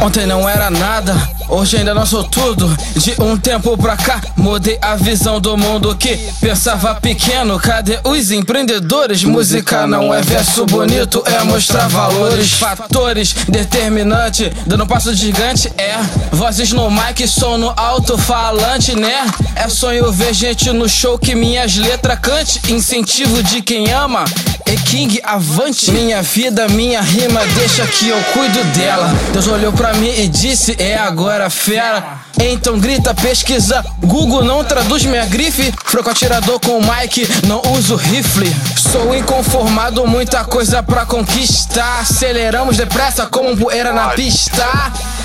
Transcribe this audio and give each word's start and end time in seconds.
Ontem 0.00 0.26
não 0.26 0.48
era 0.48 0.70
nada, 0.70 1.14
hoje 1.48 1.78
ainda 1.78 1.94
não 1.94 2.04
sou 2.06 2.22
tudo. 2.22 2.68
De 2.96 3.14
um 3.20 3.36
tempo 3.36 3.76
pra 3.76 3.96
cá, 3.96 4.20
mudei 4.36 4.78
a 4.80 4.94
visão 4.94 5.40
do 5.40 5.56
mundo 5.56 5.96
que 5.96 6.16
pensava 6.40 6.94
pequeno. 6.94 7.58
Cadê 7.58 7.98
os 8.04 8.30
empreendedores? 8.30 9.24
Música 9.24 9.86
não 9.86 10.12
é 10.12 10.20
verso 10.22 10.66
bonito, 10.66 11.22
é 11.26 11.42
mostrar 11.44 11.88
valores. 11.88 12.52
Fatores 12.52 13.34
determinante, 13.48 14.52
dando 14.66 14.86
passo 14.86 15.14
gigante, 15.14 15.72
é. 15.78 15.96
Vozes 16.30 16.72
no 16.72 16.90
mic, 16.90 17.26
som 17.26 17.56
no 17.56 17.72
alto-falante, 17.76 18.94
né? 18.94 19.26
É 19.54 19.68
sonho 19.68 20.12
ver 20.12 20.34
gente 20.34 20.70
no 20.72 20.88
show 20.88 21.18
que 21.18 21.34
minhas 21.34 21.74
letras 21.76 22.18
cante. 22.20 22.60
Incentivo 22.72 23.42
de 23.42 23.62
quem 23.62 23.90
ama. 23.92 24.24
E 24.66 24.76
King 24.78 25.20
avante, 25.22 25.92
minha 25.92 26.20
vida, 26.22 26.66
minha 26.68 27.00
rima, 27.00 27.40
deixa 27.56 27.86
que 27.86 28.08
eu 28.08 28.20
cuido 28.32 28.62
dela. 28.76 29.14
Deus 29.32 29.46
olhou 29.46 29.72
pra 29.72 29.85
mim 29.94 30.08
e 30.08 30.28
disse: 30.28 30.76
É 30.78 30.96
agora, 30.96 31.48
fera. 31.50 32.20
Então 32.40 32.78
grita, 32.78 33.14
pesquisa. 33.14 33.84
Google 33.98 34.44
não 34.44 34.62
traduz 34.62 35.04
minha 35.04 35.24
grife. 35.26 35.72
Franco 35.84 36.10
atirador 36.10 36.60
com 36.60 36.80
mic, 36.80 37.26
não 37.46 37.62
uso 37.72 37.96
rifle. 37.96 38.54
Sou 38.76 39.14
inconformado, 39.14 40.06
muita 40.06 40.44
coisa 40.44 40.82
pra 40.82 41.06
conquistar. 41.06 42.00
Aceleramos 42.00 42.76
depressa 42.76 43.26
como 43.26 43.56
poeira 43.56 43.92
na 43.92 44.08
pista. 44.08 44.64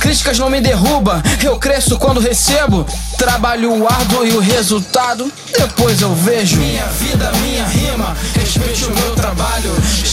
Críticas 0.00 0.38
não 0.38 0.50
me 0.50 0.60
derruba, 0.60 1.22
eu 1.42 1.58
cresço 1.58 1.98
quando 1.98 2.20
recebo. 2.20 2.86
Trabalho 3.16 3.86
árduo 3.88 4.26
e 4.26 4.32
o 4.32 4.40
resultado 4.40 5.32
depois 5.58 6.00
eu 6.00 6.14
vejo. 6.14 6.58
Minha 6.58 6.84
vida, 6.86 7.32
minha 7.42 7.64
rima, 7.64 8.16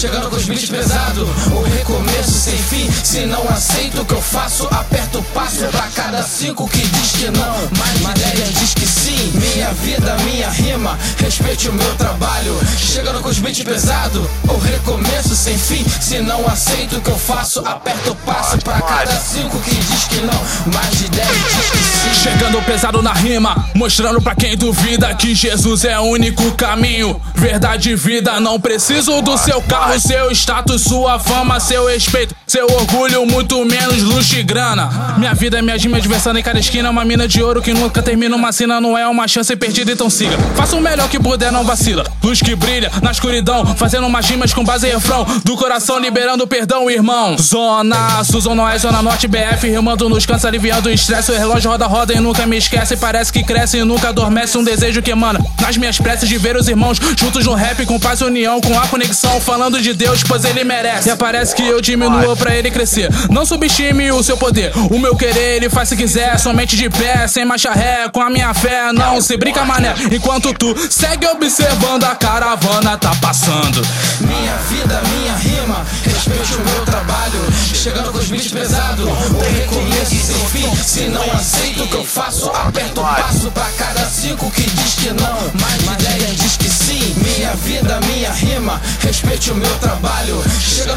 Chegando 0.03 0.29
com 0.29 0.35
os 0.35 0.43
beats 0.43 0.69
pesados, 0.69 1.29
o 1.49 1.61
recomeço 1.61 2.33
sem 2.33 2.57
fim. 2.57 2.91
Se 2.91 3.25
não 3.25 3.47
aceito 3.47 4.01
o 4.01 4.05
que 4.05 4.13
eu 4.13 4.21
faço, 4.21 4.67
aperto 4.69 5.19
o 5.19 5.23
passo 5.23 5.65
pra 5.67 5.87
cada 5.95 6.21
cinco 6.21 6.67
que 6.67 6.85
diz 6.85 7.11
que 7.13 7.31
não. 7.31 7.55
Mais 7.79 8.17
ideia 8.17 8.51
diz 8.51 8.73
que 8.73 8.85
sim. 8.85 9.31
Minha 9.33 9.71
vida, 9.71 10.13
minha 10.25 10.49
rima, 10.49 10.99
respeite 11.17 11.69
o 11.69 11.73
meu 11.73 11.95
trabalho. 11.95 12.59
Chegando 12.77 13.21
com 13.21 13.29
os 13.29 13.39
beats 13.39 13.63
pesados, 13.63 14.27
o 14.43 14.57
recomeço 14.57 15.37
sem 15.37 15.57
fim. 15.57 15.85
Se 16.01 16.19
não 16.19 16.45
aceito 16.49 16.97
o 16.97 17.01
que 17.01 17.09
eu 17.09 17.17
faço, 17.17 17.61
aperto 17.65 18.11
o 18.11 18.15
passo 18.25 18.57
pra 18.57 18.81
cada 18.81 19.15
cinco 19.15 19.57
que 19.61 19.73
diz 19.73 20.03
que 20.03 20.19
não. 20.19 20.73
Mais 20.73 20.97
de 20.97 21.07
10 21.07 21.27
diz 21.29 21.69
que 21.71 21.77
sim. 21.77 22.02
Chegando 22.23 22.61
pesado 22.61 23.01
na 23.01 23.11
rima, 23.11 23.67
mostrando 23.75 24.21
pra 24.21 24.33
quem 24.33 24.55
duvida 24.55 25.13
que 25.13 25.35
Jesus 25.35 25.83
é 25.83 25.99
o 25.99 26.03
único 26.03 26.53
caminho. 26.53 27.19
Verdade 27.35 27.89
e 27.89 27.95
vida, 27.97 28.39
não 28.39 28.57
preciso 28.57 29.21
do 29.21 29.37
seu 29.37 29.61
carro, 29.61 29.99
seu 29.99 30.31
status, 30.31 30.83
sua 30.83 31.19
fama, 31.19 31.59
seu 31.59 31.85
respeito, 31.85 32.33
seu 32.47 32.65
orgulho, 32.65 33.25
muito 33.25 33.65
menos 33.65 34.01
luxo 34.01 34.37
e 34.37 34.43
grana. 34.43 35.15
Minha 35.17 35.33
vida 35.33 35.59
é 35.59 35.61
minha 35.61 35.75
rima 35.75 35.97
adversária 35.97 36.39
em 36.39 36.41
cada 36.41 36.57
esquina, 36.57 36.89
uma 36.89 37.03
mina 37.03 37.27
de 37.27 37.43
ouro 37.43 37.61
que 37.61 37.73
nunca 37.73 38.01
termina 38.01 38.33
uma 38.37 38.53
cena, 38.53 38.79
não 38.79 38.97
é 38.97 39.05
uma 39.05 39.27
chance 39.27 39.53
perdida, 39.57 39.91
então 39.91 40.09
siga. 40.09 40.37
Faça 40.55 40.77
o 40.77 40.81
melhor 40.81 41.09
que 41.09 41.19
puder, 41.19 41.51
não 41.51 41.65
vacila. 41.65 42.05
Luz 42.23 42.41
que 42.41 42.55
brilha 42.55 42.89
na 43.01 43.11
escuridão, 43.11 43.65
fazendo 43.75 44.07
umas 44.07 44.25
rimas 44.29 44.53
com 44.53 44.63
base 44.63 44.87
em 44.87 44.91
refrão. 44.91 45.25
Do 45.43 45.57
coração 45.57 45.99
liberando 45.99 46.47
perdão, 46.47 46.89
irmão. 46.89 47.37
Zona 47.37 48.23
Sul, 48.23 48.39
Zona 48.39 48.63
Oeste, 48.63 48.83
Zona 48.83 49.01
Norte, 49.01 49.27
BF, 49.27 49.69
rimando 49.69 50.07
nos 50.07 50.25
cantos, 50.25 50.45
aliviando 50.45 50.87
o 50.87 50.91
estresse. 50.91 51.29
O 51.29 51.37
relógio 51.37 51.69
roda, 51.69 51.85
roda 51.85 52.12
nunca 52.19 52.45
me 52.45 52.57
esquece. 52.57 52.97
Parece 52.97 53.31
que 53.31 53.43
cresce 53.43 53.77
e 53.77 53.83
nunca 53.83 54.09
adormece. 54.09 54.57
Um 54.57 54.63
desejo 54.63 55.01
que 55.01 55.11
emana 55.11 55.39
nas 55.61 55.77
minhas 55.77 55.97
preces 55.97 56.27
de 56.27 56.37
ver 56.37 56.55
os 56.55 56.67
irmãos 56.67 56.97
juntos 57.17 57.45
no 57.45 57.53
rap, 57.53 57.85
com 57.85 57.99
paz 57.99 58.21
e 58.21 58.23
união, 58.23 58.59
com 58.61 58.77
a 58.77 58.87
conexão. 58.87 59.39
Falando 59.39 59.81
de 59.81 59.93
Deus, 59.93 60.23
pois 60.23 60.45
ele 60.45 60.63
merece. 60.63 61.09
E 61.09 61.15
parece 61.15 61.55
que 61.55 61.63
eu 61.63 61.81
diminua 61.81 62.35
pra 62.35 62.55
ele 62.55 62.69
crescer. 62.71 63.09
Não 63.29 63.45
subestime 63.45 64.11
o 64.11 64.23
seu 64.23 64.37
poder. 64.37 64.71
O 64.91 64.99
meu 64.99 65.15
querer, 65.15 65.57
ele 65.57 65.69
faz 65.69 65.89
se 65.89 65.95
quiser. 65.95 66.37
Somente 66.39 66.75
de 66.75 66.89
pé, 66.89 67.27
sem 67.27 67.45
marcha 67.45 67.71
ré. 67.71 68.09
Com 68.09 68.21
a 68.21 68.29
minha 68.29 68.53
fé, 68.53 68.91
não 68.91 69.21
se 69.21 69.37
brinca, 69.37 69.63
mané. 69.63 69.93
Enquanto 70.11 70.53
tu 70.53 70.75
segue 70.89 71.25
observando, 71.27 72.03
a 72.03 72.15
caravana 72.15 72.97
tá 72.97 73.13
passando. 73.21 73.81
Minha 74.21 74.55
vida, 74.69 75.01
minha 75.09 75.35
rima, 75.35 75.85
respeite 76.03 76.53
o 76.55 76.65
meu 76.65 76.85
trabalho. 76.85 77.52
Chegando 77.73 78.11
com 78.11 78.19
os 78.19 78.27
beats 78.27 78.51
pesados, 78.51 79.05
o 79.05 79.39
recomeço 79.39 80.15
sem 80.15 80.45
fim. 80.47 80.75
Se 80.75 81.07
não 81.07 81.23
aceito 81.33 81.83
o 81.83 81.87
que 81.87 81.95
eu 81.95 82.05
faço, 82.05 82.49
aperto 82.49 83.01
o 83.01 83.03
passo 83.03 83.51
pra 83.51 83.69
cada 83.77 84.05
cinco 84.05 84.49
que 84.51 84.61
diz 84.61 84.93
que 84.93 85.09
não. 85.09 85.51
Mais 85.59 85.83
ideia 85.99 86.35
diz 86.35 86.55
que 86.55 86.69
sim. 86.69 87.15
Minha 87.17 87.55
vida, 87.55 87.99
minha 88.01 88.31
rima, 88.31 88.79
respeite 88.99 89.51
o 89.51 89.55
meu 89.55 89.75
trabalho. 89.79 90.41
Chegando 90.59 90.92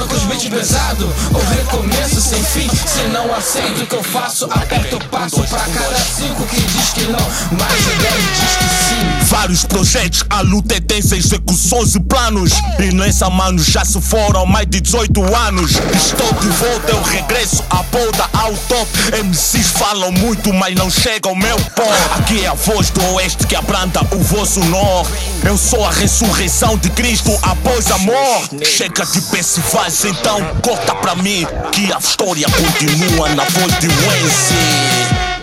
com 0.50 0.56
os 0.56 0.66
beats 0.66 0.66
pesados, 0.66 1.06
o 1.32 1.38
recomeço 1.38 2.20
sem 2.20 2.42
fim. 2.42 2.68
Se 2.68 3.02
não 3.12 3.34
aceito 3.34 3.82
o 3.82 3.86
que 3.86 3.94
eu 3.94 4.02
faço, 4.02 4.44
aperto 4.46 4.96
o 4.96 5.04
passo 5.08 5.42
pra 5.42 5.60
cada 5.60 5.96
cinco 5.96 6.44
que 6.46 6.60
diz 6.60 6.90
que 6.90 7.04
não. 7.04 7.58
Mais 7.58 7.86
ideia 7.86 8.12
diz 8.12 8.56
que 8.56 8.64
sim. 8.88 9.26
Vários 9.26 9.64
projetos, 9.64 10.24
a 10.30 10.40
luta 10.40 10.76
é 10.76 10.80
tensa, 10.80 11.16
execuções 11.16 11.94
e 11.94 12.00
planos. 12.00 12.52
E 12.78 12.94
nessa 12.94 13.28
mano 13.30 13.58
já 13.62 13.84
se 13.84 14.00
foram 14.00 14.46
mais 14.46 14.66
de 14.66 14.80
18 14.80 15.34
anos. 15.34 15.72
Estou 15.94 16.32
de 16.34 16.48
volta, 16.48 16.90
eu 16.90 17.02
regresso 17.02 17.62
à 17.70 17.82
volta 17.82 18.28
ao 18.32 18.52
top. 18.68 18.88
MCs 19.24 19.70
falam 19.72 20.12
muito, 20.12 20.52
mas 20.52 20.74
não 20.74 20.90
chegam 20.90 21.32
ao 21.32 21.36
meu 21.36 21.56
pó. 21.74 21.88
Aqui 22.18 22.44
é 22.44 22.48
a 22.48 22.54
voz 22.54 22.90
do 22.90 23.04
oeste 23.14 23.46
que 23.46 23.56
abranda 23.56 24.00
o 24.12 24.18
vosso 24.18 24.60
norte. 24.60 25.35
Eu 25.46 25.56
sou 25.56 25.84
a 25.84 25.92
ressurreição 25.92 26.76
de 26.76 26.90
Cristo 26.90 27.30
após 27.40 27.88
a 27.92 27.98
morte. 27.98 28.64
Chega 28.64 29.06
de 29.06 29.20
festivais, 29.20 30.04
então 30.04 30.40
corta 30.60 30.92
pra 30.96 31.14
mim 31.14 31.46
que 31.70 31.92
a 31.92 31.98
história 31.98 32.48
continua 32.48 33.28
na 33.28 33.44
voz 33.44 33.78
de 33.78 33.86
Wency. 33.86 34.54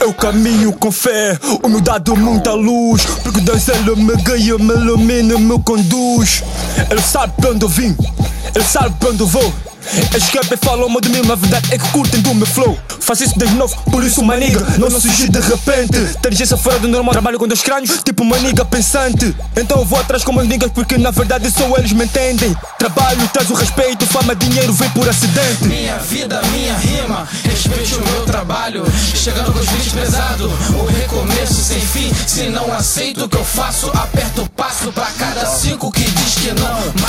Eu 0.01 0.13
caminho 0.13 0.73
com 0.73 0.91
fé, 0.91 1.39
humildade, 1.63 2.11
muita 2.11 2.51
luz. 2.51 3.05
Porque 3.23 3.39
Deus 3.39 3.65
ele 3.69 3.95
me 3.95 4.13
guia, 4.17 4.57
me 4.57 4.73
ilumina, 4.73 5.39
me 5.39 5.57
conduz. 5.63 6.43
Ele 6.89 7.01
sabe 7.01 7.31
pra 7.39 7.51
onde 7.51 7.63
eu 7.63 7.69
vim, 7.69 7.95
ele 8.53 8.65
sabe 8.65 8.93
pra 8.99 9.09
onde 9.09 9.23
vou. 9.23 9.53
Eles 10.11 10.29
querem 10.29 10.57
falam 10.61 10.89
mal 10.89 11.01
de 11.01 11.09
mim, 11.09 11.21
mas 11.21 11.31
a 11.31 11.35
verdade 11.35 11.73
é 11.73 11.77
que 11.77 11.87
curtem 11.89 12.21
do 12.21 12.33
meu 12.33 12.47
flow. 12.47 12.77
Faço 12.99 13.23
isso 13.23 13.37
desde 13.37 13.55
novo, 13.55 13.75
por 13.91 14.03
isso 14.03 14.23
maniga, 14.23 14.59
não 14.77 14.89
surgi 14.89 15.29
de 15.29 15.39
repente. 15.39 15.97
Inteligência 16.17 16.57
fora 16.57 16.79
do 16.79 16.87
normal, 16.87 17.11
trabalho 17.11 17.37
com 17.37 17.47
dois 17.47 17.61
crânios, 17.61 18.01
tipo 18.03 18.23
maniga 18.23 18.63
pensante. 18.63 19.35
Então 19.55 19.79
eu 19.79 19.85
vou 19.85 19.99
atrás 19.99 20.23
como 20.23 20.39
as 20.39 20.47
niggas, 20.47 20.71
porque 20.71 20.97
na 20.97 21.11
verdade 21.11 21.51
só 21.51 21.63
eles 21.77 21.91
me 21.91 22.05
entendem. 22.05 22.55
Trabalho 22.77 23.27
traz 23.33 23.49
o 23.49 23.53
respeito, 23.53 24.05
fama, 24.07 24.35
dinheiro 24.35 24.73
vem 24.73 24.89
por 24.91 25.07
acidente. 25.07 25.65
Minha 25.65 25.97
vida, 25.97 26.41
minha 26.51 26.77
rima, 26.77 27.27
respeite 27.43 27.95
o 27.95 28.01
meu 28.05 28.25
trabalho. 28.25 28.85
Chegando 29.15 29.51
com 29.51 29.59
os 29.59 29.67
beats 29.67 29.93
pesados, 29.93 30.51
o 30.69 30.85
recomeço 30.85 31.55
sem 31.55 31.79
fim. 31.79 32.11
Se 32.27 32.49
não 32.49 32.73
aceito 32.73 33.25
o 33.25 33.29
que 33.29 33.37
eu 33.37 33.45
faço, 33.45 33.89
aperto 33.89 34.43
o 34.43 34.49
passo 34.49 34.91
pra 34.91 35.07
cada 35.17 35.45
cinco 35.45 35.91
que 35.91 36.03
diz 36.03 36.35
que 36.35 36.51
não. 36.53 37.02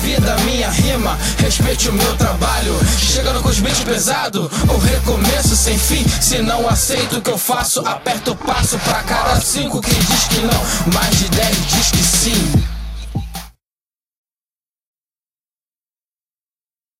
Vida, 0.00 0.36
minha 0.44 0.70
rima, 0.70 1.18
respeite 1.38 1.88
o 1.88 1.92
meu 1.92 2.16
trabalho. 2.16 2.74
Chegando 2.98 3.42
com 3.42 3.48
os 3.48 3.60
beats 3.60 3.80
pesados, 3.80 4.50
o 4.68 4.78
recomeço 4.78 5.56
sem 5.56 5.78
fim. 5.78 6.04
Se 6.20 6.38
não 6.38 6.68
aceito 6.68 7.18
o 7.18 7.20
que 7.20 7.30
eu 7.30 7.38
faço, 7.38 7.80
aperto 7.86 8.32
o 8.32 8.36
passo 8.36 8.78
pra 8.78 9.02
cada 9.02 9.40
cinco 9.40 9.80
que 9.80 9.94
diz 9.94 10.24
que 10.24 10.40
não. 10.40 10.92
Mais 10.94 11.18
de 11.18 11.28
10 11.28 11.56
diz 11.66 11.90